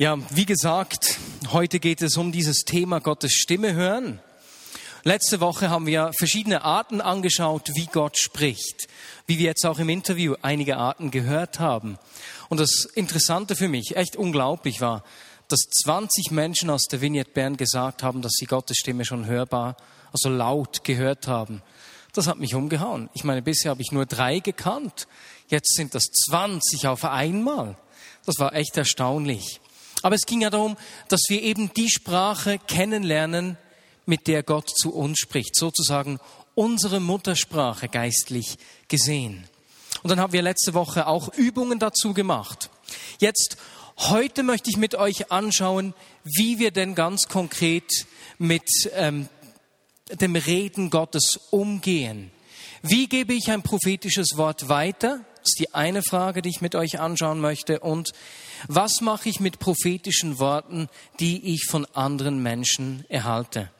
[0.00, 1.18] Ja, wie gesagt,
[1.50, 4.20] heute geht es um dieses Thema Gottes Stimme hören.
[5.02, 8.86] Letzte Woche haben wir verschiedene Arten angeschaut, wie Gott spricht,
[9.26, 11.98] wie wir jetzt auch im Interview einige Arten gehört haben.
[12.48, 15.02] Und das Interessante für mich, echt unglaublich war,
[15.48, 19.76] dass 20 Menschen aus der Vignette Bern gesagt haben, dass sie Gottes Stimme schon hörbar,
[20.12, 21.60] also laut gehört haben.
[22.12, 23.10] Das hat mich umgehauen.
[23.14, 25.08] Ich meine, bisher habe ich nur drei gekannt.
[25.48, 27.76] Jetzt sind das 20 auf einmal.
[28.26, 29.60] Das war echt erstaunlich.
[30.02, 30.76] Aber es ging ja darum,
[31.08, 33.56] dass wir eben die Sprache kennenlernen,
[34.06, 36.18] mit der Gott zu uns spricht, sozusagen
[36.54, 38.56] unsere Muttersprache geistlich
[38.88, 39.44] gesehen.
[40.02, 42.70] Und dann haben wir letzte Woche auch Übungen dazu gemacht.
[43.18, 43.56] Jetzt,
[43.96, 48.06] heute möchte ich mit euch anschauen, wie wir denn ganz konkret
[48.38, 49.28] mit ähm,
[50.12, 52.30] dem Reden Gottes umgehen.
[52.82, 55.20] Wie gebe ich ein prophetisches Wort weiter?
[55.40, 57.80] Das ist die eine Frage, die ich mit euch anschauen möchte.
[57.80, 58.12] Und
[58.66, 60.88] was mache ich mit prophetischen Worten,
[61.20, 63.70] die ich von anderen Menschen erhalte?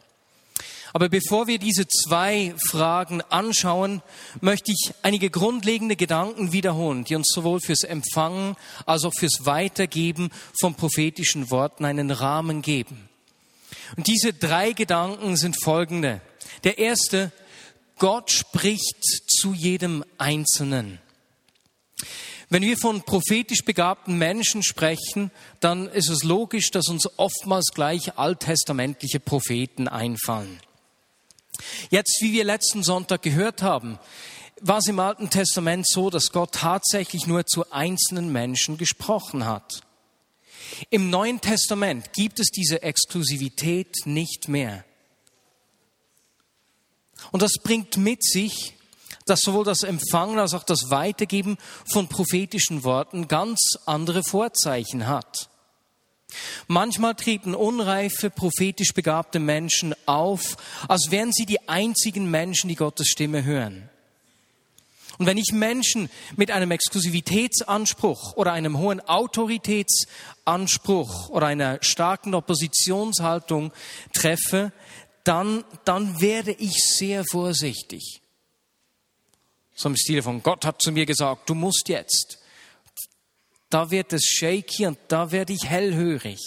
[0.92, 4.02] Aber bevor wir diese zwei Fragen anschauen,
[4.40, 10.30] möchte ich einige grundlegende Gedanken wiederholen, die uns sowohl fürs Empfangen als auch fürs Weitergeben
[10.58, 13.08] von prophetischen Worten einen Rahmen geben.
[13.96, 16.20] Und diese drei Gedanken sind folgende.
[16.64, 17.32] Der erste,
[17.98, 21.00] Gott spricht zu jedem Einzelnen.
[22.50, 28.16] Wenn wir von prophetisch begabten Menschen sprechen, dann ist es logisch, dass uns oftmals gleich
[28.16, 30.58] alttestamentliche Propheten einfallen.
[31.90, 33.98] Jetzt, wie wir letzten Sonntag gehört haben,
[34.60, 39.82] war es im Alten Testament so, dass Gott tatsächlich nur zu einzelnen Menschen gesprochen hat.
[40.90, 44.84] Im Neuen Testament gibt es diese Exklusivität nicht mehr.
[47.30, 48.74] Und das bringt mit sich,
[49.28, 51.58] dass sowohl das Empfangen als auch das Weitergeben
[51.90, 55.48] von prophetischen Worten ganz andere Vorzeichen hat.
[56.66, 63.08] Manchmal treten unreife, prophetisch begabte Menschen auf, als wären sie die einzigen Menschen, die Gottes
[63.08, 63.88] Stimme hören.
[65.18, 73.72] Und wenn ich Menschen mit einem Exklusivitätsanspruch oder einem hohen Autoritätsanspruch oder einer starken Oppositionshaltung
[74.12, 74.70] treffe,
[75.24, 78.22] dann, dann werde ich sehr vorsichtig.
[79.78, 82.38] So im Stil von Gott hat zu mir gesagt, du musst jetzt.
[83.70, 86.40] Da wird es shaky und da werde ich hellhörig.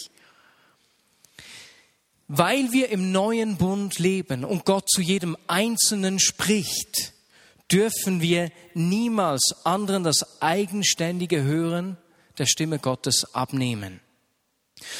[2.27, 7.13] Weil wir im neuen Bund leben und Gott zu jedem Einzelnen spricht,
[7.71, 11.95] dürfen wir niemals anderen das eigenständige Hören
[12.37, 14.01] der Stimme Gottes abnehmen.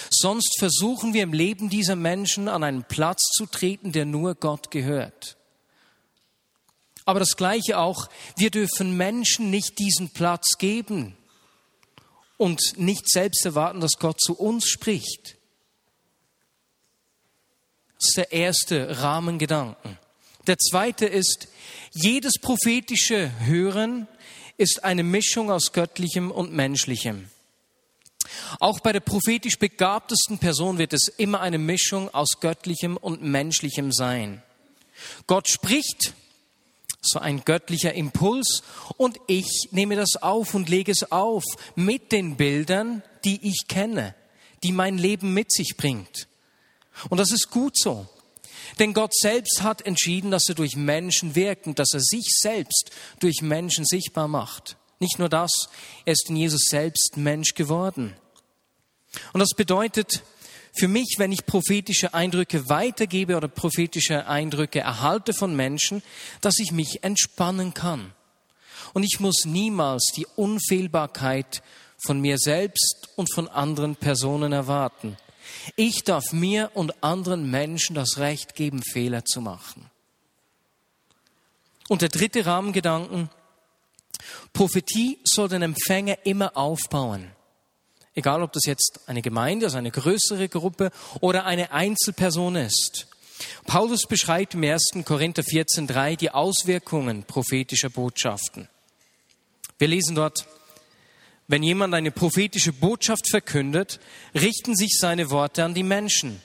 [0.10, 4.72] Sonst versuchen wir im Leben dieser Menschen an einen Platz zu treten, der nur Gott
[4.72, 5.36] gehört.
[7.06, 11.18] Aber das Gleiche auch, wir dürfen Menschen nicht diesen Platz geben
[12.38, 15.38] und nicht selbst erwarten, dass Gott zu uns spricht.
[17.96, 19.98] Das ist der erste Rahmengedanken.
[20.48, 21.48] Der zweite ist,
[21.92, 24.08] jedes prophetische Hören
[24.58, 27.30] ist eine Mischung aus göttlichem und menschlichem.
[28.60, 33.92] Auch bei der prophetisch begabtesten Person wird es immer eine Mischung aus göttlichem und menschlichem
[33.92, 34.42] sein.
[35.28, 36.14] Gott spricht
[37.02, 38.62] so ein göttlicher Impuls
[38.98, 41.44] und ich nehme das auf und lege es auf
[41.76, 44.16] mit den Bildern, die ich kenne,
[44.64, 46.28] die mein Leben mit sich bringt.
[47.10, 48.08] Und das ist gut so.
[48.80, 52.92] Denn Gott selbst hat entschieden, dass er durch Menschen wirkt und dass er sich selbst
[53.20, 54.78] durch Menschen sichtbar macht.
[55.00, 55.52] Nicht nur das,
[56.06, 58.16] er ist in Jesus selbst Mensch geworden.
[59.34, 60.24] Und das bedeutet,
[60.74, 66.02] für mich, wenn ich prophetische Eindrücke weitergebe oder prophetische Eindrücke erhalte von Menschen,
[66.42, 68.14] dass ich mich entspannen kann.
[68.94, 71.62] Und ich muss niemals die Unfehlbarkeit
[72.06, 75.18] von mir selbst und von anderen Personen erwarten.
[75.76, 79.90] Ich darf mir und anderen Menschen das Recht geben, Fehler zu machen.
[81.88, 83.30] Und der dritte Rahmengedanken,
[84.54, 87.32] Prophetie soll den Empfänger immer aufbauen.
[88.14, 90.92] Egal, ob das jetzt eine Gemeinde, also eine größere Gruppe
[91.22, 93.08] oder eine Einzelperson ist.
[93.66, 94.92] Paulus beschreibt im 1.
[95.06, 98.68] Korinther 14.3 die Auswirkungen prophetischer Botschaften.
[99.78, 100.46] Wir lesen dort,
[101.48, 104.00] wenn jemand eine prophetische Botschaft verkündet,
[104.36, 106.42] richten sich seine Worte an die Menschen.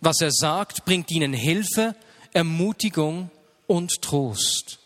[0.00, 1.94] Was er sagt, bringt ihnen Hilfe,
[2.32, 3.30] Ermutigung
[3.66, 4.78] und Trost.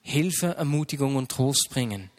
[0.00, 2.10] Hilfe, Ermutigung und Trost bringen.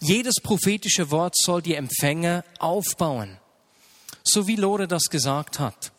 [0.00, 3.38] Jedes prophetische Wort soll die Empfänger aufbauen,
[4.22, 5.92] so wie Lore das gesagt hat.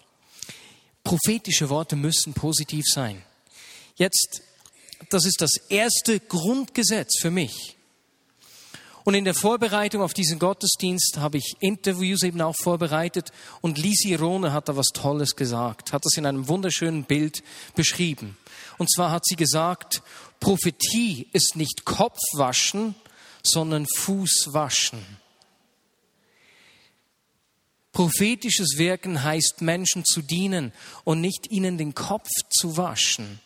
[1.03, 3.23] Prophetische Worte müssen positiv sein.
[3.95, 4.41] Jetzt,
[5.09, 7.75] das ist das erste Grundgesetz für mich.
[9.03, 14.13] Und in der Vorbereitung auf diesen Gottesdienst habe ich Interviews eben auch vorbereitet und Lisi
[14.13, 17.41] Rone hat da was Tolles gesagt, hat das in einem wunderschönen Bild
[17.75, 18.37] beschrieben.
[18.77, 20.03] Und zwar hat sie gesagt,
[20.39, 22.95] Prophetie ist nicht Kopfwaschen,
[23.43, 24.99] sondern Fußwaschen.
[27.91, 30.71] Prophetisches Wirken heißt Menschen zu dienen
[31.03, 33.39] und nicht ihnen den Kopf zu waschen.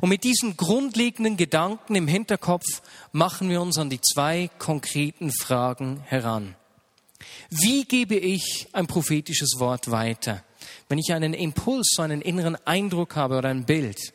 [0.00, 2.64] Und mit diesen grundlegenden Gedanken im Hinterkopf
[3.12, 6.56] machen wir uns an die zwei konkreten Fragen heran.
[7.50, 10.44] Wie gebe ich ein prophetisches Wort weiter?
[10.88, 14.12] Wenn ich einen Impuls, so einen inneren Eindruck habe oder ein Bild.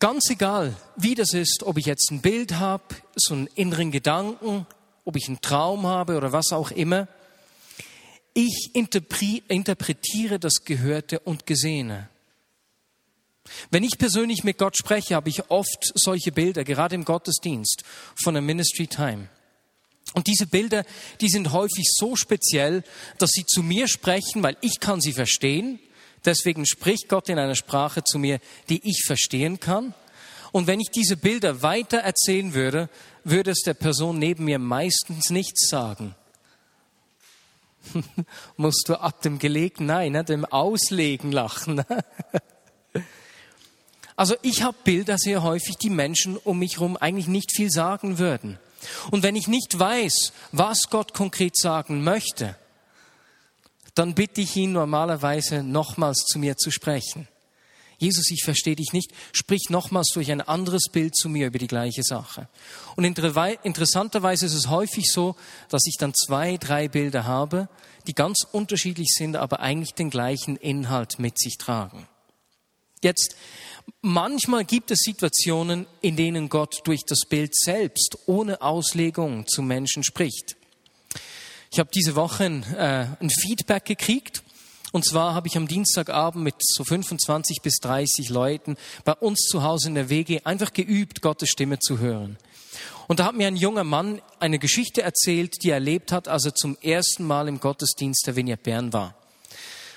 [0.00, 2.84] Ganz egal, wie das ist, ob ich jetzt ein Bild habe,
[3.16, 4.64] so einen inneren Gedanken,
[5.04, 7.08] ob ich einen Traum habe oder was auch immer.
[8.32, 12.08] Ich interpretiere das Gehörte und Gesehene.
[13.70, 17.82] Wenn ich persönlich mit Gott spreche, habe ich oft solche Bilder, gerade im Gottesdienst
[18.22, 19.28] von der Ministry Time.
[20.14, 20.84] Und diese Bilder,
[21.20, 22.84] die sind häufig so speziell,
[23.18, 25.80] dass sie zu mir sprechen, weil ich kann sie verstehen.
[26.28, 28.38] Deswegen spricht Gott in einer Sprache zu mir,
[28.68, 29.94] die ich verstehen kann.
[30.52, 32.90] Und wenn ich diese Bilder weiter erzählen würde,
[33.24, 36.14] würde es der Person neben mir meistens nichts sagen.
[38.58, 41.76] Musst du ab dem Gelegen, nein, ne, dem Auslegen lachen.
[41.76, 41.86] Ne?
[44.16, 48.18] Also ich habe Bilder sehr häufig, die Menschen um mich herum eigentlich nicht viel sagen
[48.18, 48.58] würden.
[49.12, 52.56] Und wenn ich nicht weiß, was Gott konkret sagen möchte,
[53.98, 57.26] dann bitte ich ihn normalerweise nochmals zu mir zu sprechen.
[57.98, 61.66] Jesus, ich verstehe dich nicht, sprich nochmals durch ein anderes Bild zu mir über die
[61.66, 62.48] gleiche Sache.
[62.94, 65.34] Und interessanterweise ist es häufig so,
[65.68, 67.68] dass ich dann zwei, drei Bilder habe,
[68.06, 72.06] die ganz unterschiedlich sind, aber eigentlich den gleichen Inhalt mit sich tragen.
[73.02, 73.34] Jetzt,
[74.00, 80.04] manchmal gibt es Situationen, in denen Gott durch das Bild selbst ohne Auslegung zu Menschen
[80.04, 80.57] spricht.
[81.70, 84.42] Ich habe diese Woche ein, äh, ein Feedback gekriegt.
[84.90, 89.62] Und zwar habe ich am Dienstagabend mit so 25 bis 30 Leuten bei uns zu
[89.62, 92.38] Hause in der WG einfach geübt, Gottes Stimme zu hören.
[93.06, 96.46] Und da hat mir ein junger Mann eine Geschichte erzählt, die er erlebt hat, als
[96.46, 99.14] er zum ersten Mal im Gottesdienst der Vignette Bern war.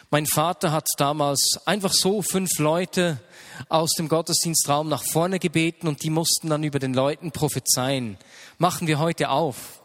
[0.10, 3.22] Mein Vater hat damals einfach so fünf Leute
[3.70, 8.18] aus dem Gottesdienstraum nach vorne gebeten und die mussten dann über den Leuten prophezeien.
[8.58, 9.81] Machen wir heute auf.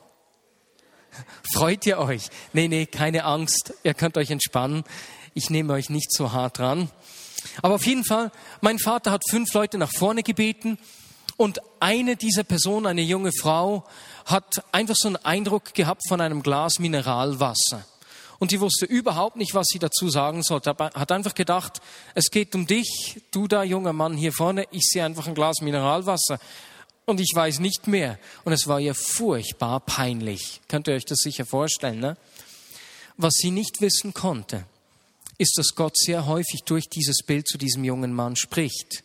[1.55, 2.29] Freut ihr euch?
[2.53, 3.75] Nee, nee, keine Angst.
[3.83, 4.85] Ihr könnt euch entspannen.
[5.35, 6.91] Ich nehme euch nicht so hart dran.
[7.63, 10.79] Aber auf jeden Fall, mein Vater hat fünf Leute nach vorne gebeten
[11.37, 13.85] und eine dieser Personen, eine junge Frau,
[14.25, 17.85] hat einfach so einen Eindruck gehabt von einem Glas Mineralwasser
[18.39, 20.71] und die wusste überhaupt nicht, was sie dazu sagen sollte.
[20.71, 21.81] Hat einfach gedacht,
[22.15, 25.61] es geht um dich, du da junger Mann hier vorne, ich sehe einfach ein Glas
[25.61, 26.39] Mineralwasser
[27.07, 28.19] und ich weiß nicht mehr.
[28.45, 30.61] Und es war ihr furchtbar peinlich.
[30.69, 32.17] Könnt ihr euch das sicher vorstellen, ne?
[33.17, 34.67] Was sie nicht wissen konnte,
[35.39, 39.05] ist, dass Gott sehr häufig durch dieses Bild zu diesem jungen Mann spricht.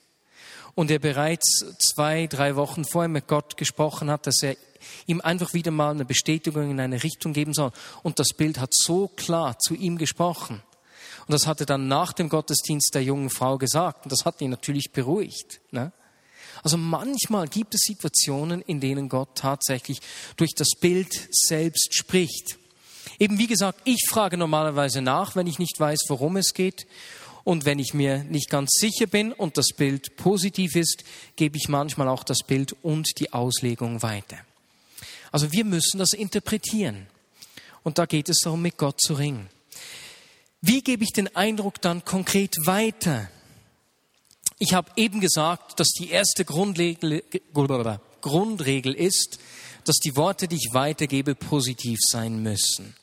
[0.76, 4.58] Und er bereits zwei, drei Wochen vorher mit Gott gesprochen hat, dass er
[5.06, 7.72] ihm einfach wieder mal eine Bestätigung in eine Richtung geben soll.
[8.04, 10.62] Und das Bild hat so klar zu ihm gesprochen.
[11.28, 14.06] Und das hat er dann nach dem Gottesdienst der jungen Frau gesagt.
[14.06, 15.62] Und das hat ihn natürlich beruhigt.
[15.72, 15.92] Ne?
[16.64, 20.02] Also manchmal gibt es Situationen, in denen Gott tatsächlich
[20.38, 22.58] durch das Bild selbst spricht.
[23.20, 26.88] Eben wie gesagt, ich frage normalerweise nach, wenn ich nicht weiß, worum es geht.
[27.44, 31.04] Und wenn ich mir nicht ganz sicher bin und das Bild positiv ist,
[31.36, 34.38] gebe ich manchmal auch das Bild und die Auslegung weiter.
[35.32, 37.08] Also wir müssen das interpretieren.
[37.84, 39.50] Und da geht es darum, mit Gott zu ringen.
[40.62, 43.30] Wie gebe ich den Eindruck dann konkret weiter?
[44.62, 47.24] Ich habe eben gesagt, dass die erste Grundregel,
[48.94, 49.40] ist,
[49.86, 52.96] dass die Worte, die ich weitergebe, positiv sein müssen.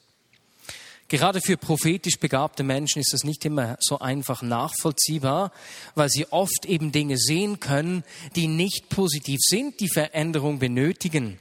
[1.09, 5.51] Gerade für prophetisch begabte Menschen ist das nicht immer so einfach nachvollziehbar,
[5.97, 8.05] weil sie oft eben Dinge sehen können,
[8.37, 11.41] die nicht positiv sind, die Veränderung benötigen.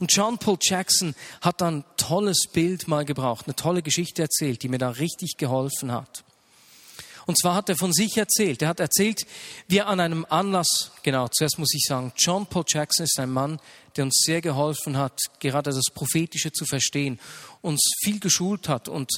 [0.00, 4.62] Und John Paul Jackson hat dann ein tolles Bild mal gebraucht, eine tolle Geschichte erzählt,
[4.62, 6.24] die mir da richtig geholfen hat.
[7.26, 8.62] Und zwar hat er von sich erzählt.
[8.62, 9.26] Er hat erzählt,
[9.68, 13.30] wie er an einem Anlass, genau, zuerst muss ich sagen, John Paul Jackson ist ein
[13.30, 13.60] Mann,
[13.96, 17.18] der uns sehr geholfen hat, gerade das Prophetische zu verstehen,
[17.62, 18.88] uns viel geschult hat.
[18.88, 19.10] Und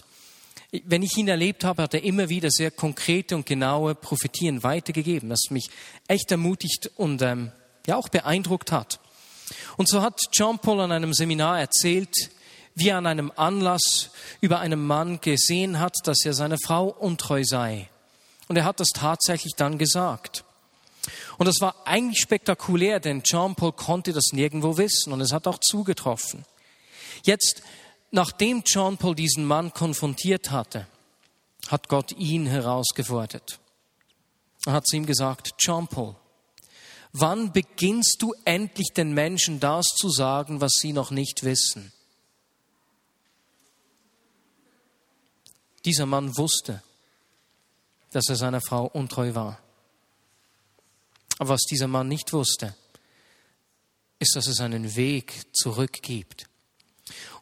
[0.84, 5.30] wenn ich ihn erlebt habe, hat er immer wieder sehr konkrete und genaue Prophetien weitergegeben,
[5.30, 5.70] das mich
[6.06, 7.52] echt ermutigt und ähm,
[7.86, 9.00] ja auch beeindruckt hat.
[9.76, 12.30] Und so hat John Paul an einem Seminar erzählt,
[12.74, 14.10] wie er an einem Anlass
[14.40, 17.88] über einen Mann gesehen hat, dass er seiner Frau untreu sei.
[18.48, 20.44] Und er hat das tatsächlich dann gesagt.
[21.38, 25.46] Und das war eigentlich spektakulär, denn Jean Paul konnte das nirgendwo wissen und es hat
[25.46, 26.44] auch zugetroffen.
[27.24, 27.62] Jetzt,
[28.10, 30.86] nachdem Jean Paul diesen Mann konfrontiert hatte,
[31.68, 33.58] hat Gott ihn herausgefordert.
[34.66, 36.16] Er hat zu ihm gesagt, Jean Paul,
[37.12, 41.92] wann beginnst du endlich den Menschen das zu sagen, was sie noch nicht wissen?
[45.84, 46.82] Dieser Mann wusste,
[48.16, 49.58] dass er seiner Frau untreu war.
[51.38, 52.74] Aber was dieser Mann nicht wusste,
[54.18, 56.46] ist, dass es einen Weg zurück gibt.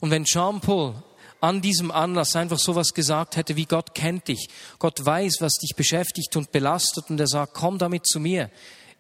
[0.00, 1.00] Und wenn Jean Paul
[1.40, 4.49] an diesem Anlass einfach sowas gesagt hätte wie Gott kennt dich,
[4.81, 8.50] Gott weiß, was dich beschäftigt und belastet und er sagt, komm damit zu mir,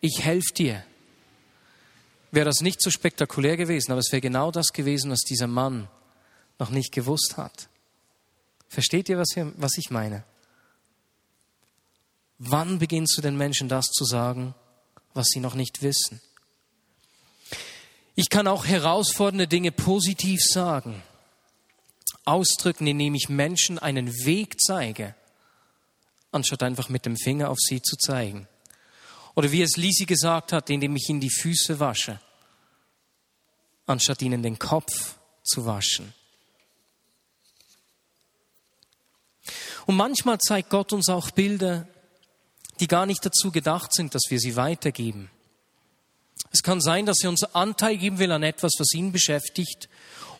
[0.00, 0.84] ich helfe dir,
[2.30, 5.88] wäre das nicht so spektakulär gewesen, aber es wäre genau das gewesen, was dieser Mann
[6.60, 7.68] noch nicht gewusst hat.
[8.68, 10.22] Versteht ihr, was ich meine?
[12.38, 14.54] Wann beginnst du den Menschen das zu sagen,
[15.12, 16.20] was sie noch nicht wissen?
[18.16, 21.02] Ich kann auch herausfordernde Dinge positiv sagen,
[22.24, 25.14] ausdrücken, indem ich Menschen einen Weg zeige,
[26.30, 28.48] anstatt einfach mit dem Finger auf sie zu zeigen.
[29.34, 32.20] Oder wie es Lisi gesagt hat, indem ich ihnen die Füße wasche,
[33.86, 36.14] anstatt ihnen den Kopf zu waschen.
[39.86, 41.86] Und manchmal zeigt Gott uns auch Bilder,
[42.80, 45.30] die gar nicht dazu gedacht sind, dass wir sie weitergeben.
[46.52, 49.88] Es kann sein, dass er uns Anteil geben will an etwas, was ihn beschäftigt,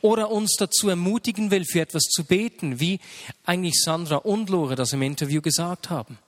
[0.01, 3.01] oder uns dazu ermutigen will, für etwas zu beten, wie
[3.47, 6.19] eigentlich Sandra und Lore das im Interview gesagt haben.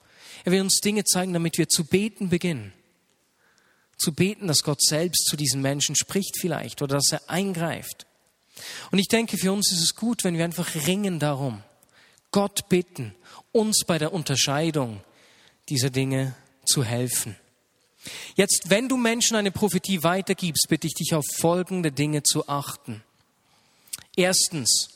[0.44, 2.72] Er will uns Dinge zeigen, damit wir zu beten beginnen.
[3.98, 8.06] Zu beten, dass Gott selbst zu diesen Menschen spricht vielleicht oder dass er eingreift.
[8.90, 11.62] Und ich denke, für uns ist es gut, wenn wir einfach ringen darum,
[12.30, 13.14] Gott bitten,
[13.52, 15.00] uns bei der Unterscheidung
[15.68, 17.36] dieser Dinge zu helfen.
[18.36, 23.02] Jetzt, wenn du Menschen eine Prophetie weitergibst, bitte ich dich auf folgende Dinge zu achten.
[24.14, 24.88] Erstens,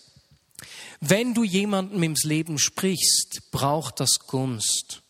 [1.01, 5.03] wenn du jemandem ins Leben sprichst, braucht das Gunst.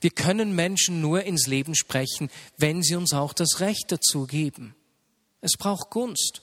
[0.00, 4.74] Wir können Menschen nur ins Leben sprechen, wenn sie uns auch das Recht dazu geben.
[5.40, 6.42] Es braucht Gunst.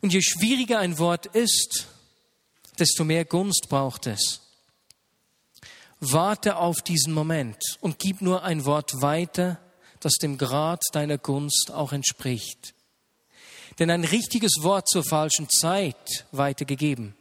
[0.00, 1.86] Und je schwieriger ein Wort ist,
[2.78, 4.43] desto mehr Gunst braucht es.
[6.12, 9.58] Warte auf diesen Moment und gib nur ein Wort weiter,
[10.00, 12.74] das dem Grad deiner Gunst auch entspricht.
[13.78, 17.14] Denn ein richtiges Wort zur falschen Zeit weitergegeben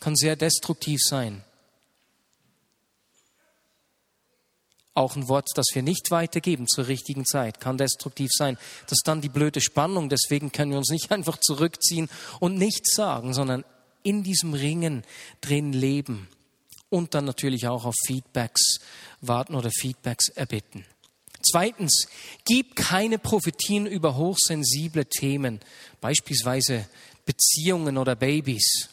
[0.00, 1.44] kann sehr destruktiv sein.
[4.94, 8.56] Auch ein Wort, das wir nicht weitergeben zur richtigen Zeit, kann destruktiv sein.
[8.84, 10.08] Das ist dann die blöde Spannung.
[10.08, 12.08] Deswegen können wir uns nicht einfach zurückziehen
[12.40, 13.64] und nichts sagen, sondern
[14.02, 15.04] in diesem Ringen
[15.42, 16.28] drin leben
[16.90, 18.80] und dann natürlich auch auf Feedbacks
[19.20, 20.84] warten oder Feedbacks erbitten.
[21.42, 22.06] Zweitens,
[22.44, 25.60] gib keine Prophetien über hochsensible Themen,
[26.00, 26.86] beispielsweise
[27.24, 28.90] Beziehungen oder Babys.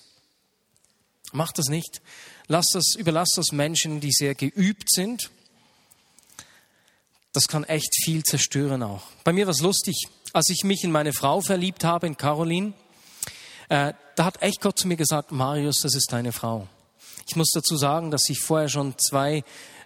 [1.34, 2.02] Mach das nicht.
[2.48, 5.30] Lass das, überlass das Menschen, die sehr geübt sind.
[7.34, 9.04] Das kann echt viel zerstören auch.
[9.26, 12.74] Bei mir war es lustig, als ich mich in meine Frau verliebt habe, in Caroline,
[13.70, 16.68] äh, da hat echt Gott zu mir gesagt, Marius, das ist deine Frau.
[17.28, 19.44] Ich muss dazu sagen, dass ich vorher schon zwei,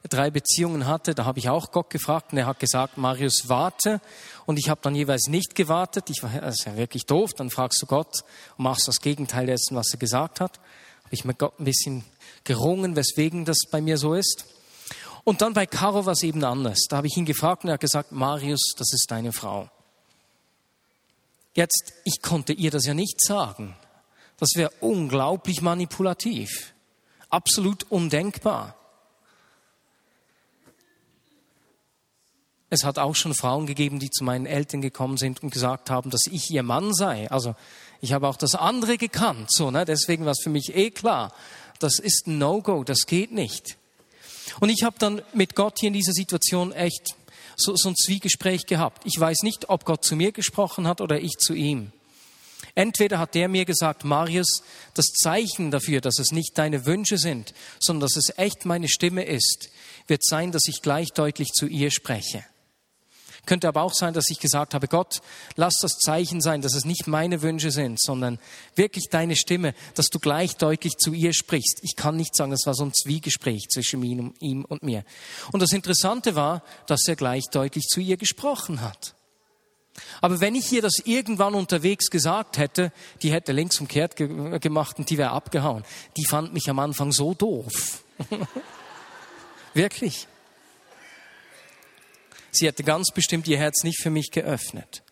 [0.07, 1.15] drei Beziehungen hatte.
[1.15, 3.99] Da habe ich auch Gott gefragt und er hat gesagt, Marius, warte.
[4.45, 6.09] Und ich habe dann jeweils nicht gewartet.
[6.09, 7.31] Ich war, das ist ja wirklich doof.
[7.33, 8.23] Dann fragst du Gott
[8.57, 10.59] und machst das Gegenteil dessen, was er gesagt hat.
[11.03, 12.03] Habe ich mit Gott ein bisschen
[12.43, 14.45] gerungen, weswegen das bei mir so ist.
[15.23, 16.85] Und dann bei Caro war es eben anders.
[16.89, 19.67] Da habe ich ihn gefragt und er hat gesagt, Marius, das ist deine Frau.
[21.55, 23.75] Jetzt, ich konnte ihr das ja nicht sagen.
[24.37, 26.73] Das wäre unglaublich manipulativ
[27.31, 28.75] absolut undenkbar.
[32.69, 36.09] Es hat auch schon Frauen gegeben, die zu meinen Eltern gekommen sind und gesagt haben,
[36.09, 37.29] dass ich ihr Mann sei.
[37.29, 37.53] Also
[37.99, 39.83] ich habe auch das andere gekannt, so, ne?
[39.83, 41.33] Deswegen war es für mich eh klar,
[41.79, 43.77] das ist ein No-Go, das geht nicht.
[44.59, 47.15] Und ich habe dann mit Gott hier in dieser Situation echt
[47.57, 49.03] so, so ein Zwiegespräch gehabt.
[49.05, 51.91] Ich weiß nicht, ob Gott zu mir gesprochen hat oder ich zu ihm.
[52.75, 54.63] Entweder hat der mir gesagt, Marius,
[54.93, 59.23] das Zeichen dafür, dass es nicht deine Wünsche sind, sondern dass es echt meine Stimme
[59.23, 59.69] ist,
[60.07, 62.43] wird sein, dass ich gleich deutlich zu ihr spreche.
[63.45, 65.19] Könnte aber auch sein, dass ich gesagt habe, Gott,
[65.55, 68.37] lass das Zeichen sein, dass es nicht meine Wünsche sind, sondern
[68.75, 71.79] wirklich deine Stimme, dass du gleich deutlich zu ihr sprichst.
[71.81, 75.03] Ich kann nicht sagen, das war so ein Zwiegespräch zwischen ihm und mir.
[75.51, 79.15] Und das Interessante war, dass er gleich deutlich zu ihr gesprochen hat.
[80.21, 84.97] Aber wenn ich ihr das irgendwann unterwegs gesagt hätte, die hätte links umkehrt ge gemacht
[84.99, 85.83] und die wäre abgehauen.
[86.17, 88.03] Die fand mich am Anfang so doof.
[89.73, 90.27] Wirklich.
[92.51, 95.03] Sie hätte ganz bestimmt ihr Herz nicht für mich geöffnet.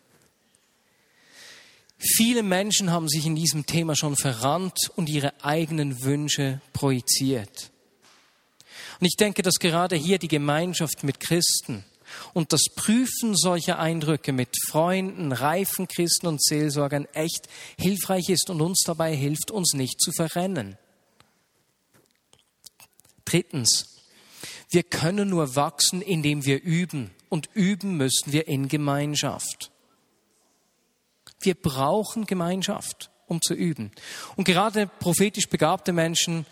[1.98, 7.70] Viele Menschen haben sich in diesem Thema schon verrannt und ihre eigenen Wünsche projiziert.
[9.00, 11.84] Und ich denke, dass gerade hier die Gemeinschaft mit Christen
[12.32, 17.48] und das Prüfen solcher Eindrücke mit Freunden, reifen Christen und Seelsorgern echt
[17.78, 20.76] hilfreich ist und uns dabei hilft, uns nicht zu verrennen.
[23.24, 24.00] Drittens,
[24.70, 27.10] wir können nur wachsen, indem wir üben.
[27.28, 29.70] Und üben müssen wir in Gemeinschaft.
[31.40, 33.92] Wir brauchen Gemeinschaft, um zu üben.
[34.36, 36.44] Und gerade prophetisch begabte Menschen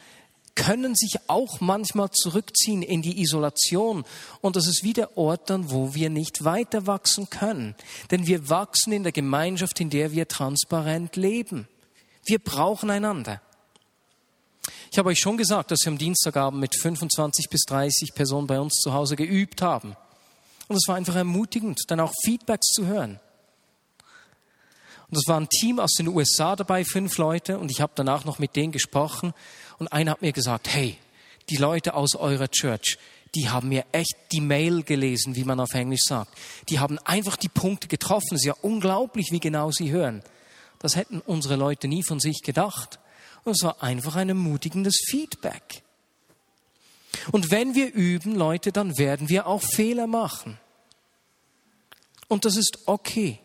[0.59, 4.05] können sich auch manchmal zurückziehen in die Isolation.
[4.41, 7.77] Und das ist wie der Ort dann, wo wir nicht weiter wachsen können.
[8.11, 11.69] Denn wir wachsen in der Gemeinschaft, in der wir transparent leben.
[12.27, 13.41] Wir brauchen einander.
[14.91, 18.59] Ich habe euch schon gesagt, dass wir am Dienstagabend mit 25 bis 30 Personen bei
[18.61, 19.97] uns zu Hause geübt haben.
[20.67, 23.21] Und es war einfach ermutigend, dann auch Feedbacks zu hören.
[25.11, 28.27] Und es war ein Team aus den USA dabei, fünf Leute, und ich habe danach
[28.27, 29.33] noch mit denen gesprochen.
[29.79, 30.99] Und einer hat mir gesagt, hey,
[31.49, 32.99] die Leute aus eurer Church,
[33.35, 36.33] die haben mir echt die Mail gelesen, wie man auf Englisch sagt.
[36.69, 38.35] Die haben einfach die Punkte getroffen.
[38.35, 40.23] Es ist ja unglaublich, wie genau sie hören.
[40.79, 42.99] Das hätten unsere Leute nie von sich gedacht.
[43.45, 45.83] Und es war einfach ein ermutigendes Feedback.
[47.33, 50.59] Und wenn wir üben, Leute, dann werden wir auch Fehler machen.
[52.29, 53.41] Und das ist okay.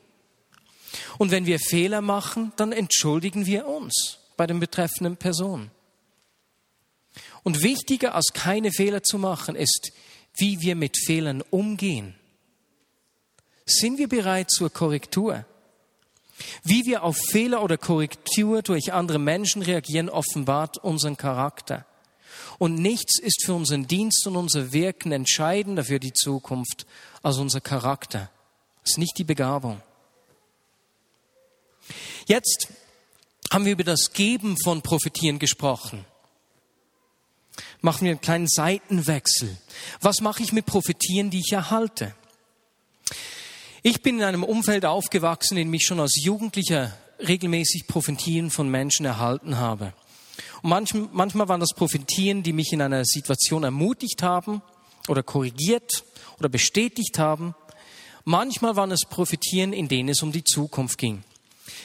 [1.18, 5.72] Und wenn wir Fehler machen, dann entschuldigen wir uns bei den betreffenden Personen.
[7.44, 9.92] Und wichtiger als keine Fehler zu machen, ist,
[10.36, 12.16] wie wir mit Fehlern umgehen.
[13.66, 15.46] Sind wir bereit zur Korrektur?
[16.64, 21.86] Wie wir auf Fehler oder Korrektur durch andere Menschen reagieren, offenbart unseren Charakter.
[22.58, 26.86] Und nichts ist für unseren Dienst und unser Wirken entscheidender für die Zukunft
[27.22, 28.30] als unser Charakter.
[28.82, 29.82] Das ist nicht die Begabung.
[32.26, 32.70] Jetzt
[33.52, 36.06] haben wir über das Geben von Profitieren gesprochen.
[37.86, 39.58] Machen wir einen kleinen Seitenwechsel.
[40.00, 42.16] Was mache ich mit Profitieren, die ich erhalte?
[43.82, 48.70] Ich bin in einem Umfeld aufgewachsen, in dem ich schon als Jugendlicher regelmäßig Profitieren von
[48.70, 49.92] Menschen erhalten habe.
[50.62, 50.70] Und
[51.12, 54.62] manchmal, waren das Profitieren, die mich in einer Situation ermutigt haben
[55.10, 56.06] oder korrigiert
[56.40, 57.54] oder bestätigt haben.
[58.24, 61.26] Manchmal waren es Profitieren, in denen es um die Zukunft ging.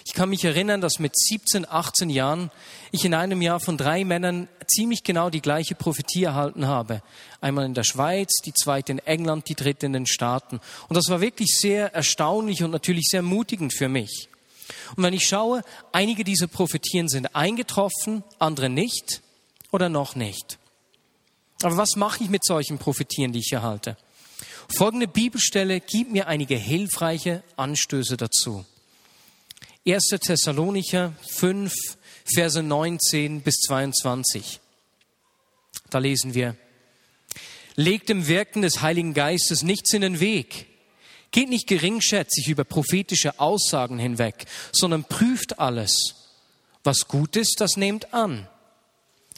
[0.05, 2.51] Ich kann mich erinnern, dass mit 17, 18 Jahren
[2.91, 7.03] ich in einem Jahr von drei Männern ziemlich genau die gleiche Prophetie erhalten habe.
[7.41, 10.61] Einmal in der Schweiz, die zweite in England, die dritte in den Staaten.
[10.89, 14.29] Und das war wirklich sehr erstaunlich und natürlich sehr ermutigend für mich.
[14.97, 15.63] Und wenn ich schaue,
[15.93, 19.23] einige dieser Prophetien sind eingetroffen, andere nicht
[19.71, 20.59] oder noch nicht.
[21.63, 23.97] Aber was mache ich mit solchen Prophetien, die ich erhalte?
[24.77, 28.65] Folgende Bibelstelle gibt mir einige hilfreiche Anstöße dazu.
[29.91, 30.09] 1.
[30.21, 31.73] Thessalonicher 5,
[32.35, 34.61] Verse 19 bis 22.
[35.89, 36.57] Da lesen wir,
[37.75, 40.67] legt dem Wirken des Heiligen Geistes nichts in den Weg.
[41.31, 45.95] Geht nicht geringschätzig über prophetische Aussagen hinweg, sondern prüft alles.
[46.85, 48.47] Was gut ist, das nehmt an.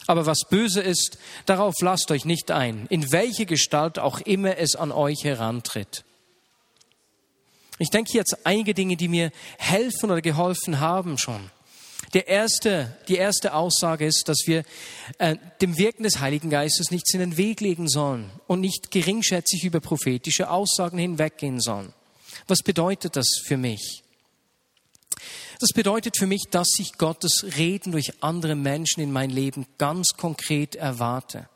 [0.05, 4.75] Aber was böse ist, darauf lasst euch nicht ein, in welche Gestalt auch immer es
[4.75, 6.03] an euch herantritt.
[7.81, 11.49] Ich denke jetzt einige Dinge, die mir helfen oder geholfen haben schon.
[12.13, 14.63] Der erste, die erste Aussage ist, dass wir
[15.17, 19.63] äh, dem Wirken des Heiligen Geistes nichts in den Weg legen sollen und nicht geringschätzig
[19.63, 21.91] über prophetische Aussagen hinweggehen sollen.
[22.45, 24.03] Was bedeutet das für mich?
[25.59, 30.09] Das bedeutet für mich, dass ich Gottes Reden durch andere Menschen in mein Leben ganz
[30.17, 31.49] konkret erwarte.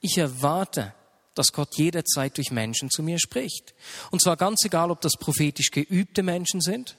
[0.00, 0.94] Ich erwarte,
[1.38, 3.74] dass Gott jederzeit durch Menschen zu mir spricht.
[4.10, 6.96] Und zwar ganz egal, ob das prophetisch geübte Menschen sind,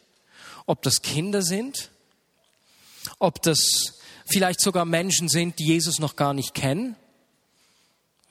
[0.66, 1.90] ob das Kinder sind,
[3.20, 3.60] ob das
[4.26, 6.96] vielleicht sogar Menschen sind, die Jesus noch gar nicht kennen.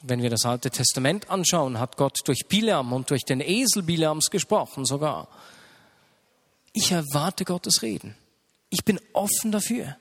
[0.02, 4.30] Wenn wir das Alte Testament anschauen, hat Gott durch Bileam und durch den Esel Bileams
[4.30, 5.28] gesprochen sogar.
[6.72, 8.14] Ich erwarte Gottes Reden.
[8.70, 9.96] Ich bin offen dafür.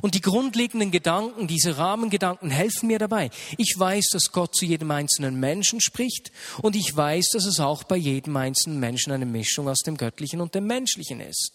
[0.00, 3.30] Und die grundlegenden Gedanken, diese Rahmengedanken helfen mir dabei.
[3.58, 7.84] Ich weiß, dass Gott zu jedem einzelnen Menschen spricht und ich weiß, dass es auch
[7.84, 11.52] bei jedem einzelnen Menschen eine Mischung aus dem Göttlichen und dem Menschlichen ist.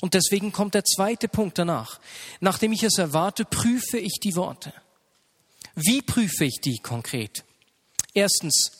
[0.00, 2.00] Und deswegen kommt der zweite Punkt danach.
[2.40, 4.72] Nachdem ich es erwarte, prüfe ich die Worte.
[5.74, 7.44] Wie prüfe ich die konkret?
[8.14, 8.72] Erstens,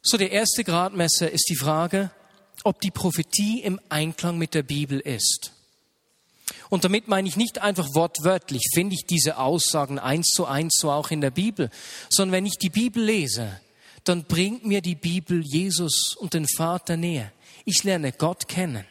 [0.00, 2.10] so der erste Gradmesser ist die Frage,
[2.62, 5.52] ob die Prophetie im Einklang mit der Bibel ist.
[6.68, 10.90] Und damit meine ich nicht einfach wortwörtlich, finde ich diese Aussagen eins zu eins so
[10.90, 11.70] auch in der Bibel,
[12.08, 13.60] sondern wenn ich die Bibel lese,
[14.04, 17.32] dann bringt mir die Bibel Jesus und den Vater näher.
[17.64, 18.84] Ich lerne Gott kennen.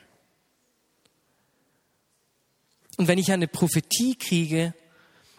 [2.98, 4.74] Und wenn ich eine Prophetie kriege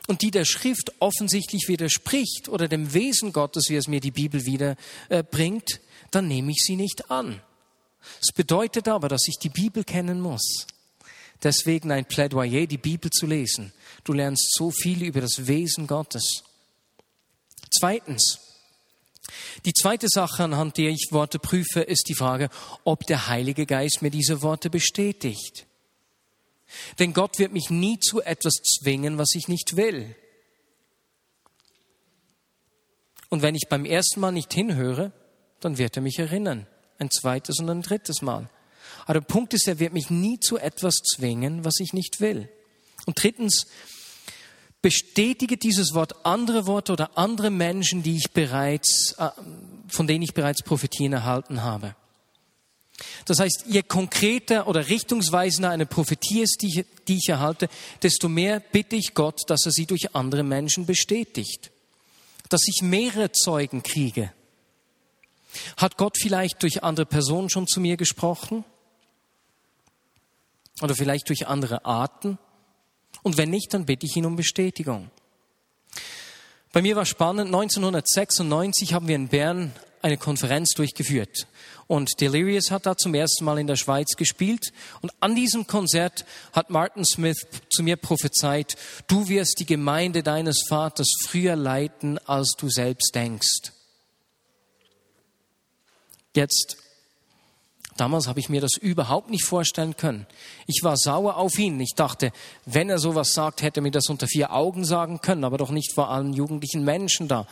[0.09, 4.45] und die der Schrift offensichtlich widerspricht oder dem Wesen Gottes, wie es mir die Bibel
[4.45, 4.77] wieder
[5.09, 7.41] äh, bringt, dann nehme ich sie nicht an.
[8.21, 10.67] Es bedeutet aber, dass ich die Bibel kennen muss.
[11.43, 13.73] Deswegen ein Plädoyer, die Bibel zu lesen.
[14.05, 16.43] Du lernst so viel über das Wesen Gottes.
[17.71, 18.39] Zweitens,
[19.65, 22.49] die zweite Sache, anhand der ich Worte prüfe, ist die Frage,
[22.85, 25.67] ob der Heilige Geist mir diese Worte bestätigt.
[26.99, 30.15] Denn Gott wird mich nie zu etwas zwingen, was ich nicht will.
[33.29, 35.13] Und wenn ich beim ersten Mal nicht hinhöre,
[35.61, 36.67] dann wird er mich erinnern.
[36.99, 38.49] Ein zweites und ein drittes Mal.
[39.05, 42.49] Aber der Punkt ist, er wird mich nie zu etwas zwingen, was ich nicht will.
[43.05, 43.67] Und drittens,
[44.83, 49.31] bestätige dieses Wort andere Worte oder andere Menschen, die ich bereits, äh,
[49.89, 51.97] von denen ich bereits Prophetien erhalten habe.
[53.25, 57.69] Das heißt, je konkreter oder richtungsweisender eine Prophetie ist, die ich, die ich erhalte,
[58.03, 61.71] desto mehr bitte ich Gott, dass er sie durch andere Menschen bestätigt.
[62.49, 64.33] Dass ich mehrere Zeugen kriege.
[65.77, 68.65] Hat Gott vielleicht durch andere Personen schon zu mir gesprochen?
[70.81, 72.39] Oder vielleicht durch andere Arten?
[73.23, 75.11] Und wenn nicht, dann bitte ich ihn um Bestätigung.
[76.73, 81.47] Bei mir war spannend, 1996 haben wir in Bern eine Konferenz durchgeführt.
[81.87, 84.73] Und Delirious hat da zum ersten Mal in der Schweiz gespielt.
[85.01, 90.65] Und an diesem Konzert hat Martin Smith zu mir prophezeit, du wirst die Gemeinde deines
[90.69, 93.73] Vaters früher leiten, als du selbst denkst.
[96.35, 96.77] Jetzt,
[97.97, 100.27] damals habe ich mir das überhaupt nicht vorstellen können.
[100.67, 101.81] Ich war sauer auf ihn.
[101.81, 102.33] Ich dachte,
[102.65, 105.71] wenn er sowas sagt, hätte er mir das unter vier Augen sagen können, aber doch
[105.71, 107.47] nicht vor allen jugendlichen Menschen da.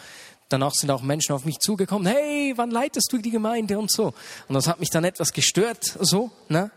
[0.48, 4.14] Danach sind auch Menschen auf mich zugekommen, hey, wann leitest du die Gemeinde und so.
[4.48, 6.70] Und das hat mich dann etwas gestört, so, ne?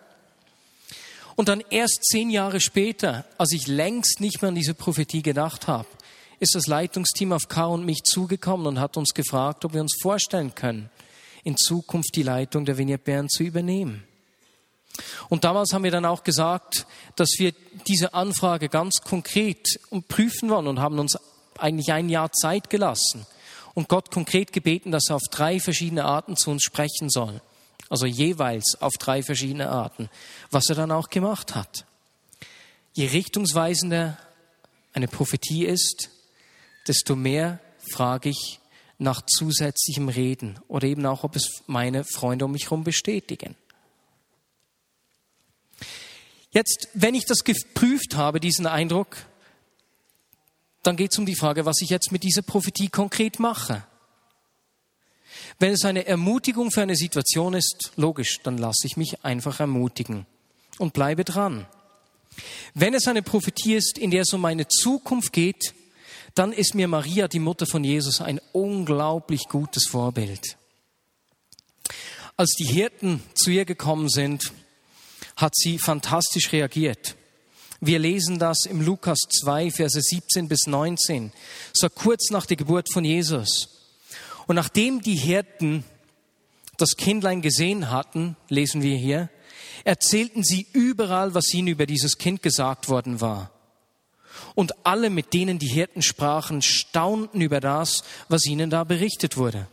[1.35, 5.67] Und dann erst zehn Jahre später, als ich längst nicht mehr an diese Prophetie gedacht
[5.67, 5.87] habe,
[6.39, 9.95] ist das Leitungsteam auf K und mich zugekommen und hat uns gefragt, ob wir uns
[10.01, 10.89] vorstellen können,
[11.43, 14.03] in Zukunft die Leitung der Vignette Bern zu übernehmen.
[15.29, 17.53] Und damals haben wir dann auch gesagt, dass wir
[17.87, 21.17] diese Anfrage ganz konkret prüfen wollen und haben uns
[21.57, 23.25] eigentlich ein Jahr Zeit gelassen
[23.73, 27.41] und Gott konkret gebeten, dass er auf drei verschiedene Arten zu uns sprechen soll.
[27.89, 30.09] Also jeweils auf drei verschiedene Arten,
[30.51, 31.85] was er dann auch gemacht hat.
[32.93, 34.17] Je richtungsweisender
[34.93, 36.09] eine Prophetie ist,
[36.87, 37.59] desto mehr
[37.91, 38.59] frage ich
[38.97, 43.55] nach zusätzlichem Reden oder eben auch, ob es meine Freunde um mich herum bestätigen.
[46.51, 49.17] Jetzt, wenn ich das geprüft habe, diesen Eindruck,
[50.81, 53.83] dann geht es um die Frage, was ich jetzt mit dieser Prophetie konkret mache.
[55.59, 60.25] Wenn es eine Ermutigung für eine Situation ist, logisch, dann lasse ich mich einfach ermutigen
[60.77, 61.67] und bleibe dran.
[62.73, 65.73] Wenn es eine Prophetie ist, in der es um meine Zukunft geht,
[66.37, 70.57] dann ist mir Maria, die Mutter von Jesus, ein unglaublich gutes Vorbild.
[72.35, 74.51] Als die Hirten zu ihr gekommen sind,
[75.35, 77.15] hat sie fantastisch reagiert.
[77.79, 81.31] Wir lesen das im Lukas 2, Verse 17 bis 19,
[81.73, 83.69] so kurz nach der Geburt von Jesus.
[84.47, 85.83] Und nachdem die Hirten
[86.77, 89.29] das Kindlein gesehen hatten, lesen wir hier,
[89.83, 93.51] erzählten sie überall, was ihnen über dieses Kind gesagt worden war.
[94.55, 99.67] Und alle, mit denen die Hirten sprachen, staunten über das, was ihnen da berichtet wurde.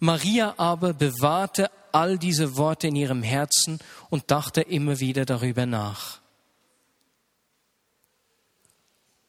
[0.00, 3.78] Maria aber bewahrte all diese Worte in ihrem Herzen
[4.10, 6.20] und dachte immer wieder darüber nach.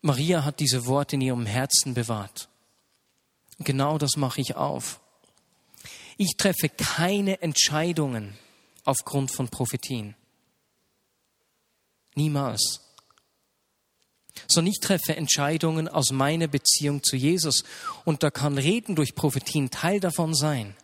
[0.01, 2.47] Maria hat diese Worte in ihrem Herzen bewahrt.
[3.59, 4.99] Genau das mache ich auf.
[6.17, 8.37] Ich treffe keine Entscheidungen
[8.83, 10.15] aufgrund von Prophetien.
[12.15, 12.84] Niemals.
[14.47, 17.63] Sondern ich treffe Entscheidungen aus meiner Beziehung zu Jesus.
[18.03, 20.75] Und da kann Reden durch Prophetien Teil davon sein.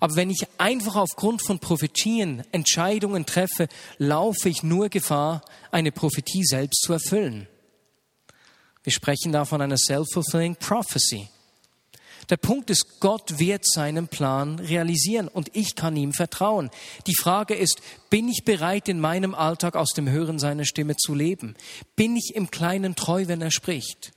[0.00, 3.68] Aber wenn ich einfach aufgrund von Prophetien Entscheidungen treffe,
[3.98, 7.48] laufe ich nur Gefahr, eine Prophetie selbst zu erfüllen.
[8.82, 11.28] Wir sprechen da von einer self-fulfilling prophecy.
[12.28, 16.70] Der Punkt ist, Gott wird seinen Plan realisieren und ich kann ihm vertrauen.
[17.06, 21.14] Die Frage ist, bin ich bereit, in meinem Alltag aus dem Hören seiner Stimme zu
[21.14, 21.54] leben?
[21.94, 24.12] Bin ich im Kleinen treu, wenn er spricht?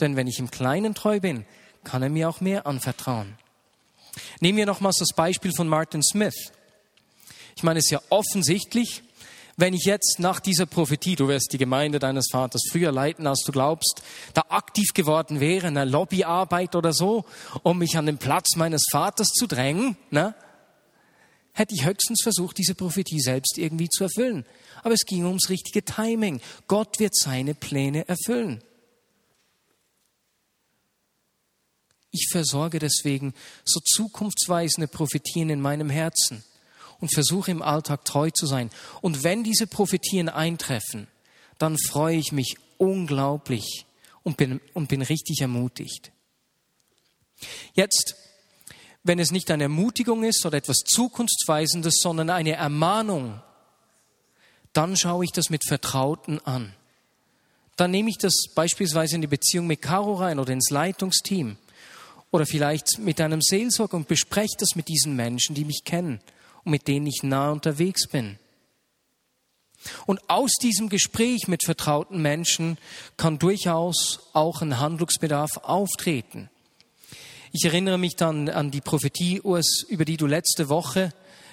[0.00, 1.44] Denn wenn ich im Kleinen treu bin,
[1.84, 3.36] kann er mir auch mehr anvertrauen.
[4.40, 6.52] Nehmen wir nochmals das Beispiel von Martin Smith.
[7.56, 9.02] Ich meine, es ist ja offensichtlich,
[9.58, 13.42] wenn ich jetzt nach dieser Prophetie, du wirst die Gemeinde deines Vaters früher leiten, als
[13.44, 17.24] du glaubst, da aktiv geworden wäre, eine Lobbyarbeit oder so,
[17.64, 20.36] um mich an den Platz meines Vaters zu drängen, ne?
[21.54, 24.46] hätte ich höchstens versucht, diese Prophetie selbst irgendwie zu erfüllen.
[24.84, 26.40] Aber es ging ums richtige Timing.
[26.68, 28.62] Gott wird seine Pläne erfüllen.
[32.12, 36.44] Ich versorge deswegen so zukunftsweisende Prophetien in meinem Herzen
[37.00, 38.70] und versuche im Alltag treu zu sein.
[39.00, 41.06] Und wenn diese Prophetien eintreffen,
[41.58, 43.86] dann freue ich mich unglaublich
[44.22, 46.12] und bin, und bin richtig ermutigt.
[47.74, 48.16] Jetzt,
[49.02, 53.40] wenn es nicht eine Ermutigung ist oder etwas Zukunftsweisendes, sondern eine Ermahnung,
[54.72, 56.74] dann schaue ich das mit Vertrauten an.
[57.76, 61.56] Dann nehme ich das beispielsweise in die Beziehung mit Caro rein oder ins Leitungsteam
[62.32, 66.20] oder vielleicht mit einem Seelsorger und bespreche das mit diesen Menschen, die mich kennen
[66.64, 68.38] und mit denen ich nah unterwegs bin.
[70.06, 72.78] Und aus diesem Gespräch mit vertrauten Menschen
[73.16, 76.50] kann durchaus auch ein Handlungsbedarf auftreten.
[77.52, 81.12] Ich erinnere mich dann an die Prophetie, Urs, über die du letzte Woche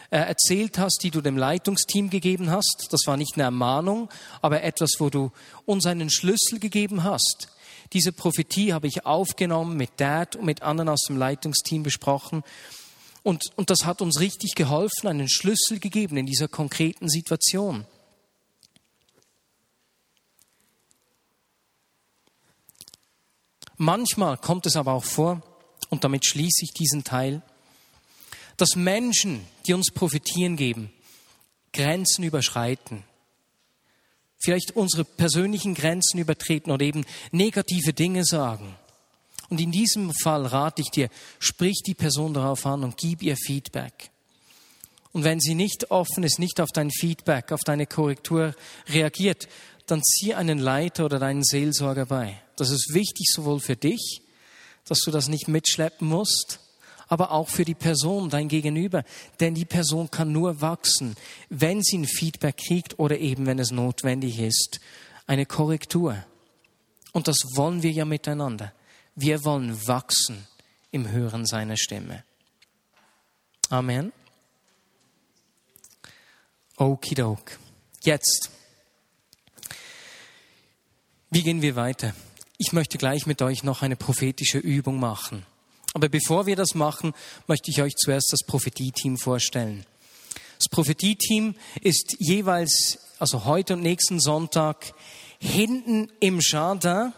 [0.10, 2.88] äh, erzählt hast, die du dem Leitungsteam gegeben hast.
[2.91, 4.10] Das war nicht eine Ermahnung,
[4.41, 5.32] aber etwas, wo du
[5.65, 7.50] uns einen Schlüssel gegeben hast.
[7.94, 12.44] Diese Prophetie habe ich aufgenommen mit Dad und mit anderen aus dem Leitungsteam besprochen
[13.26, 17.88] und, und das hat uns richtig geholfen, einen Schlüssel gegeben in dieser konkreten Situation.
[23.78, 25.42] Manchmal kommt es aber auch vor,
[25.90, 27.42] und damit schließe ich diesen Teil,
[28.58, 30.94] dass Menschen, die uns Profitieren geben,
[31.74, 33.04] Grenzen überschreiten.
[34.38, 38.78] Vielleicht unsere persönlichen Grenzen übertreten oder eben negative Dinge sagen.
[39.49, 43.36] Und in diesem Fall rate ich dir, sprich die Person darauf an und gib ihr
[43.38, 44.12] Feedback.
[45.12, 48.53] Und wenn sie nicht offen ist, nicht auf dein Feedback, auf deine Korrektur
[48.89, 49.47] reagiert,
[49.88, 52.41] dann zieh einen Leiter oder deinen Seelsorger bei.
[52.55, 54.21] Das ist wichtig sowohl für dich,
[54.86, 56.60] dass du das nicht mitschleppen musst,
[57.08, 59.03] aber auch für die Person, dein Gegenüber.
[59.39, 61.15] Denn die Person kann nur wachsen,
[61.49, 64.79] wenn sie ein Feedback kriegt oder eben, wenn es notwendig ist,
[65.27, 66.17] eine Korrektur.
[67.13, 68.73] Und das wollen wir ja miteinander.
[69.15, 70.45] Wir wollen wachsen
[70.91, 72.25] im Hören seiner Stimme.
[73.69, 74.12] Amen.
[76.75, 77.58] Okidok.
[78.04, 78.51] Jetzt.
[81.30, 82.13] Wie gehen wir weiter?
[82.58, 85.45] Ich möchte gleich mit euch noch eine prophetische Übung machen.
[85.93, 87.13] Aber bevor wir das machen,
[87.47, 89.86] möchte ich euch zuerst das Prophetie-Team vorstellen.
[90.58, 94.93] Das Prophetie-Team ist jeweils, also heute und nächsten Sonntag,
[95.39, 97.13] hinten im Jardin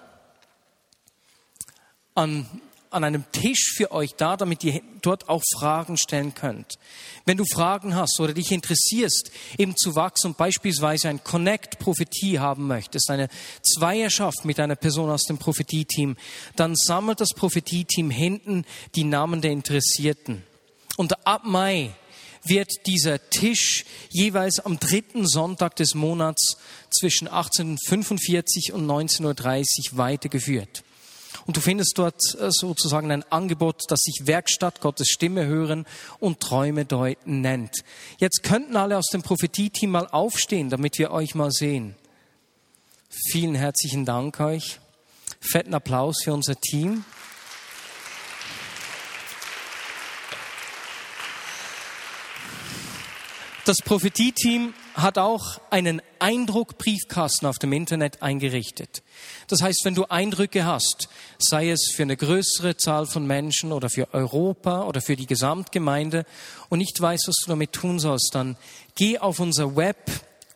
[2.17, 2.47] an,
[2.89, 6.80] an einem Tisch für euch da, damit ihr dort auch Fragen stellen könnt.
[7.25, 12.65] Wenn du Fragen hast oder dich interessierst, eben zu wachsen und beispielsweise ein Connect-Prophetie haben
[12.65, 13.30] möchtest, eine
[13.62, 16.17] Zweierschaft mit einer Person aus dem Prophetie-Team,
[16.56, 20.43] dann sammelt das Prophetie-Team hinten die Namen der Interessierten.
[20.95, 21.91] Und ab Mai
[22.43, 26.58] wird dieser Tisch jeweils am dritten Sonntag des Monats
[26.89, 30.84] zwischen 18.45 und 19.30 Uhr weitergeführt.
[31.47, 35.88] Und du findest dort äh, sozusagen ein Angebot, das sich Werkstatt Gottes Stimme hören
[36.19, 37.83] und Träume deuten nennt.
[38.19, 41.95] Jetzt könnten alle aus dem Prophetie-Team mal aufstehen, damit wir euch mal sehen.
[43.31, 44.81] Vielen herzlichen Dank euch.
[45.39, 47.05] Fetten Applaus für unser Team.
[53.63, 59.03] Das Prophetie-Team hat auch einen Eindruckbriefkasten auf dem Internet eingerichtet.
[59.47, 61.07] Das heißt, wenn du Eindrücke hast,
[61.38, 66.25] sei es für eine größere Zahl von Menschen oder für Europa oder für die Gesamtgemeinde
[66.69, 68.57] und nicht weißt, was du damit tun sollst, dann
[68.95, 70.10] geh auf unser Web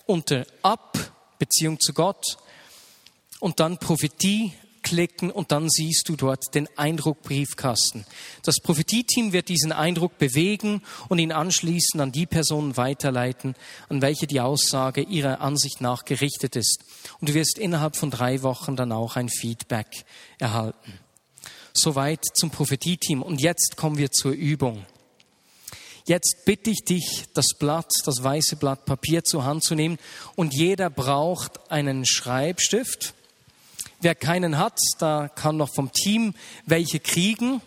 [0.08, 0.98] unter Ab,
[1.38, 2.38] Beziehung zu Gott
[3.40, 8.06] und dann Prophetie klicken und dann siehst du dort den Eindruckbriefkasten.
[8.44, 13.56] Das Prophetieteam wird diesen Eindruck bewegen und ihn anschließend an die Personen weiterleiten,
[13.90, 16.80] an welche die Aussage ihrer Ansicht nach gerichtet ist.
[17.20, 20.06] Und du wirst innerhalb von drei Wochen dann auch ein Feedback
[20.40, 20.94] erhalten.
[21.74, 23.22] Soweit zum Prophetieteam.
[23.22, 24.86] Und jetzt kommen wir zur Übung.
[26.06, 29.98] Jetzt bitte ich dich, das Blatt, das weiße Blatt Papier zur Hand zu nehmen
[30.36, 33.14] und jeder braucht einen Schreibstift
[34.02, 36.34] Wer keinen hat, da kann noch vom Team
[36.66, 37.62] welche kriegen.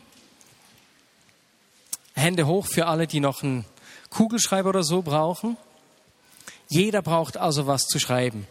[2.14, 3.64] Hände hoch für alle, die noch einen
[4.10, 5.56] Kugelschreiber oder so brauchen.
[6.68, 8.48] Jeder braucht also was zu schreiben.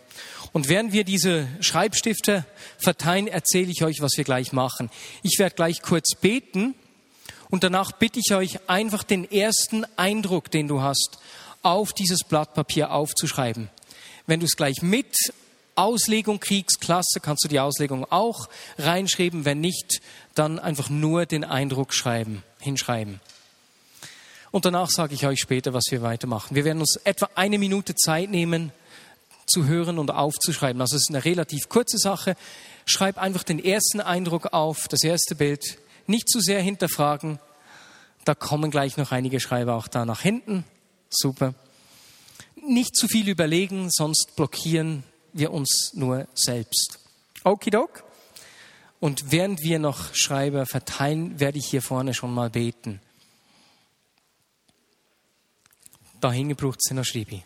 [0.53, 2.45] Und während wir diese Schreibstifte
[2.77, 4.89] verteilen, erzähle ich euch, was wir gleich machen.
[5.21, 6.75] Ich werde gleich kurz beten
[7.49, 11.19] und danach bitte ich euch einfach den ersten Eindruck, den du hast,
[11.63, 13.69] auf dieses Blatt Papier aufzuschreiben.
[14.25, 15.15] Wenn du es gleich mit
[15.75, 19.45] Auslegung kriegst, klasse, kannst du die Auslegung auch reinschreiben.
[19.45, 20.01] Wenn nicht,
[20.35, 23.19] dann einfach nur den Eindruck schreiben, hinschreiben.
[24.51, 26.55] Und danach sage ich euch später, was wir weitermachen.
[26.55, 28.71] Wir werden uns etwa eine Minute Zeit nehmen,
[29.47, 30.81] zu hören und aufzuschreiben.
[30.81, 32.35] Also es ist eine relativ kurze Sache.
[32.85, 35.79] Schreib einfach den ersten Eindruck auf, das erste Bild.
[36.05, 37.39] Nicht zu sehr hinterfragen.
[38.25, 40.65] Da kommen gleich noch einige Schreiber auch da nach hinten.
[41.09, 41.53] Super.
[42.55, 45.03] Nicht zu viel überlegen, sonst blockieren
[45.33, 46.99] wir uns nur selbst.
[47.43, 48.03] Okidok.
[48.99, 53.01] Und während wir noch Schreiber verteilen, werde ich hier vorne schon mal beten.
[56.21, 57.43] Da hingebraucht sind noch Schribi.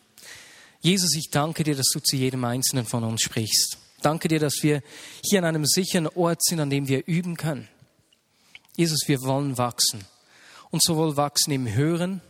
[0.82, 3.78] Jesus, ich danke dir, dass du zu jedem Einzelnen von uns sprichst.
[4.02, 4.84] Danke dir, dass wir
[5.24, 7.68] hier an einem sicheren Ort sind, an dem wir üben können.
[8.76, 10.06] Jesus, wir wollen wachsen.
[10.70, 12.22] Und sowohl wachsen im Hören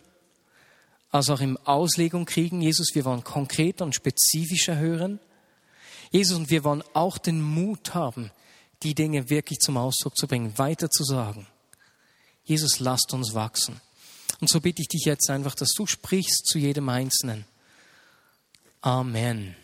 [1.11, 2.61] als auch im Auslegung kriegen.
[2.61, 5.19] Jesus, wir wollen konkreter und spezifischer hören.
[6.11, 8.31] Jesus, und wir wollen auch den Mut haben,
[8.83, 11.47] die Dinge wirklich zum Ausdruck zu bringen, weiter zu sagen.
[12.43, 13.81] Jesus, lasst uns wachsen.
[14.39, 17.45] Und so bitte ich dich jetzt einfach, dass du sprichst zu jedem Einzelnen.
[18.81, 19.55] Amen.